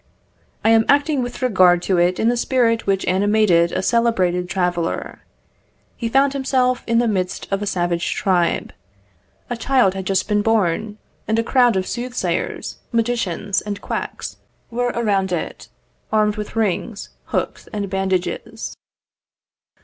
I 0.65 0.71
am 0.71 0.83
acting 0.89 1.21
with 1.21 1.43
regard 1.43 1.83
to 1.83 1.99
it 1.99 2.19
in 2.19 2.27
the 2.27 2.35
spirit 2.35 2.87
which 2.87 3.05
animated 3.05 3.71
a 3.71 3.83
celebrated 3.83 4.49
traveller. 4.49 5.19
He 5.95 6.09
found 6.09 6.33
himself 6.33 6.83
in 6.87 6.97
the 6.97 7.07
midst 7.07 7.47
of 7.51 7.61
a 7.61 7.67
savage 7.67 8.15
tribe. 8.15 8.73
A 9.47 9.55
child 9.55 9.93
had 9.93 10.07
just 10.07 10.27
been 10.27 10.41
born, 10.41 10.97
and 11.27 11.37
a 11.37 11.43
crowd 11.43 11.75
of 11.75 11.85
soothsayers, 11.85 12.79
magicians, 12.91 13.61
and 13.61 13.79
quacks 13.79 14.37
were 14.71 14.89
around 14.95 15.31
it, 15.31 15.69
armed 16.11 16.35
with 16.35 16.55
rings, 16.55 17.09
hooks, 17.25 17.69
and 17.71 17.87
bandages. 17.87 18.75